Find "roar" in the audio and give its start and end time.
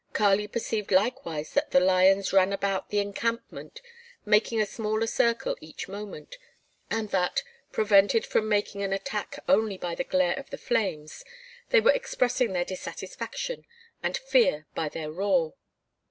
15.11-15.53